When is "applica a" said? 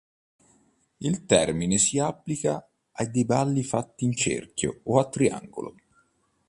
1.99-3.05